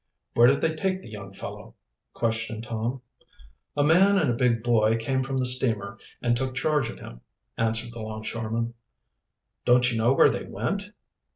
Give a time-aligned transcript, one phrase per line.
[0.33, 1.75] "Where did they take the young fellow?"
[2.15, 3.03] questioned Tom.
[3.77, 7.21] "A man and a big boy came from the steamer and took charge of him,"
[7.55, 8.73] answered the longshoreman.
[9.63, 10.89] "Don't you know where they went?"